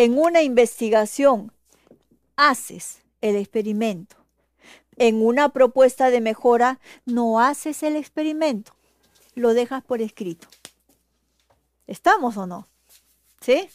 en 0.00 0.18
una 0.18 0.40
investigación 0.40 1.52
haces 2.34 3.02
el 3.20 3.36
experimento. 3.36 4.16
En 4.96 5.22
una 5.22 5.50
propuesta 5.50 6.08
de 6.08 6.22
mejora 6.22 6.80
no 7.04 7.38
haces 7.38 7.82
el 7.82 7.96
experimento, 7.96 8.72
lo 9.34 9.52
dejas 9.52 9.84
por 9.84 10.00
escrito. 10.00 10.48
¿Estamos 11.86 12.38
o 12.38 12.46
no? 12.46 12.66
¿Sí? 13.42 13.68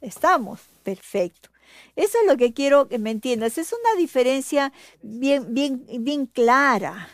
Estamos, 0.00 0.60
perfecto. 0.84 1.50
Eso 1.96 2.18
es 2.20 2.26
lo 2.28 2.36
que 2.36 2.54
quiero 2.54 2.86
que 2.86 3.00
me 3.00 3.10
entiendas. 3.10 3.58
Es 3.58 3.72
una 3.72 3.98
diferencia 3.98 4.72
bien, 5.02 5.52
bien, 5.52 5.84
bien 6.04 6.26
clara, 6.26 7.08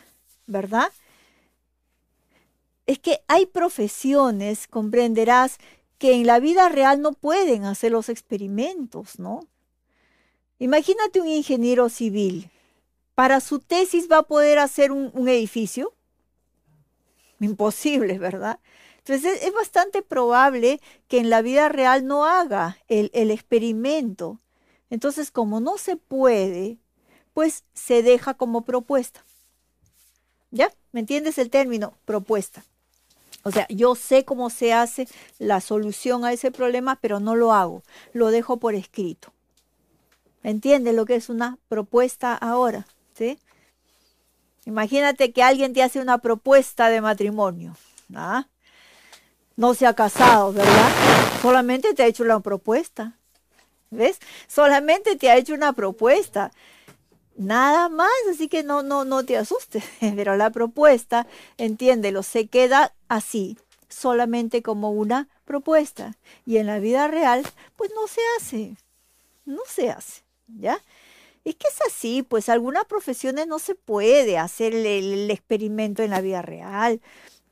¿verdad? 0.45 0.91
Es 2.85 2.99
que 2.99 3.21
hay 3.27 3.47
profesiones, 3.47 4.67
comprenderás, 4.67 5.57
que 5.97 6.13
en 6.13 6.27
la 6.27 6.39
vida 6.39 6.69
real 6.69 7.01
no 7.01 7.13
pueden 7.13 7.65
hacer 7.65 7.91
los 7.91 8.09
experimentos, 8.09 9.19
¿no? 9.19 9.47
Imagínate 10.59 11.21
un 11.21 11.27
ingeniero 11.27 11.89
civil. 11.89 12.49
Para 13.15 13.39
su 13.39 13.59
tesis 13.59 14.07
va 14.11 14.19
a 14.19 14.23
poder 14.23 14.59
hacer 14.59 14.91
un, 14.91 15.27
edificio. 15.27 15.93
Imposible, 17.39 18.19
¿verdad? 18.19 18.59
Entonces 18.99 19.43
es, 19.43 19.53
bastante 19.53 20.01
probable 20.01 20.81
que 21.07 21.19
en 21.19 21.29
la 21.29 21.41
vida 21.41 21.69
real 21.69 22.05
no 22.05 22.25
haga 22.25 22.77
el, 22.87 23.09
el 23.13 23.31
experimento. 23.31 24.39
Entonces, 24.89 25.31
como 25.31 25.59
no 25.59 25.77
se 25.77 25.95
puede, 25.95 26.77
pues 27.33 27.63
se 27.73 28.03
deja 28.03 28.33
como 28.33 28.61
propuesta. 28.61 29.23
¿Ya? 30.51 30.71
¿Me 30.91 31.01
entiendes 31.01 31.37
el 31.37 31.49
término? 31.49 31.93
Propuesta. 32.05 32.63
O 33.47 33.51
sea, 33.51 33.65
yo 33.69 33.95
sé 33.95 34.25
cómo 34.25 34.49
se 34.49 34.73
hace 34.73 35.07
la 35.39 35.61
solución 35.61 36.25
a 36.25 36.33
ese 36.33 36.51
problema, 36.51 36.97
pero 36.99 37.21
no 37.21 37.33
lo 37.33 37.53
hago. 37.53 37.81
Lo 38.11 38.29
dejo 38.29 38.57
por 38.57 38.75
escrito. 38.75 39.31
¿Entiendes 40.43 40.93
lo 40.93 41.05
que 41.05 41.15
es 41.15 41.29
una 41.29 41.57
propuesta 41.69 42.35
ahora? 42.35 42.87
¿Sí? 43.13 43.39
Imagínate 44.65 45.31
que 45.31 45.43
alguien 45.43 45.71
te 45.71 45.81
hace 45.81 46.01
una 46.01 46.17
propuesta 46.17 46.89
de 46.89 46.99
matrimonio. 46.99 47.77
¿ah? 48.13 48.47
No 49.55 49.73
se 49.75 49.87
ha 49.87 49.93
casado, 49.93 50.51
¿verdad? 50.51 50.91
Solamente 51.41 51.93
te 51.93 52.03
ha 52.03 52.07
hecho 52.07 52.23
una 52.23 52.41
propuesta. 52.41 53.13
¿Ves? 53.91 54.19
Solamente 54.49 55.15
te 55.15 55.29
ha 55.29 55.37
hecho 55.37 55.53
una 55.53 55.71
propuesta. 55.71 56.51
Nada 57.37 57.87
más, 57.87 58.09
así 58.31 58.47
que 58.47 58.63
no, 58.63 58.81
no, 58.81 59.05
no 59.05 59.23
te 59.23 59.37
asustes. 59.37 59.83
Pero 59.99 60.35
la 60.35 60.49
propuesta, 60.49 61.27
entiéndelo, 61.57 62.23
se 62.23 62.47
queda 62.47 62.93
así, 63.07 63.57
solamente 63.89 64.61
como 64.61 64.91
una 64.91 65.29
propuesta. 65.45 66.17
Y 66.45 66.57
en 66.57 66.67
la 66.67 66.79
vida 66.79 67.07
real, 67.07 67.43
pues 67.75 67.91
no 67.95 68.07
se 68.07 68.21
hace. 68.37 68.75
No 69.45 69.61
se 69.67 69.91
hace, 69.91 70.23
¿ya? 70.47 70.81
Es 71.45 71.55
que 71.55 71.67
es 71.67 71.79
así, 71.87 72.23
pues 72.23 72.49
algunas 72.49 72.85
profesiones 72.85 73.47
no 73.47 73.59
se 73.59 73.75
puede 73.75 74.37
hacer 74.37 74.75
el, 74.75 74.85
el 74.85 75.31
experimento 75.31 76.03
en 76.03 76.09
la 76.09 76.19
vida 76.19 76.41
real. 76.41 76.99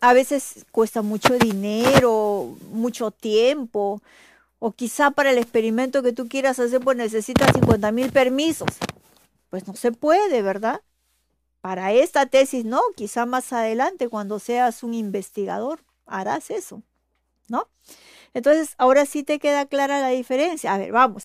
A 0.01 0.13
veces 0.13 0.65
cuesta 0.71 1.01
mucho 1.01 1.37
dinero, 1.37 2.57
mucho 2.71 3.11
tiempo, 3.11 4.01
o 4.59 4.71
quizá 4.71 5.11
para 5.11 5.31
el 5.31 5.37
experimento 5.37 6.03
que 6.03 6.11
tú 6.11 6.27
quieras 6.27 6.59
hacer, 6.59 6.81
pues 6.81 6.97
necesitas 6.97 7.53
50 7.53 7.91
mil 7.91 8.11
permisos. 8.11 8.67
Pues 9.55 9.69
no 9.69 9.75
se 9.77 9.93
puede, 9.93 10.41
¿verdad? 10.41 10.81
Para 11.61 11.93
esta 11.93 12.25
tesis 12.25 12.65
no, 12.65 12.81
quizá 12.97 13.25
más 13.25 13.53
adelante 13.53 14.09
cuando 14.09 14.37
seas 14.37 14.83
un 14.83 14.93
investigador 14.93 15.79
harás 16.05 16.51
eso, 16.51 16.83
¿no? 17.47 17.69
Entonces, 18.33 18.75
ahora 18.77 19.05
sí 19.05 19.23
te 19.23 19.39
queda 19.39 19.65
clara 19.65 20.01
la 20.01 20.09
diferencia. 20.09 20.73
A 20.73 20.77
ver, 20.77 20.91
vamos. 20.91 21.23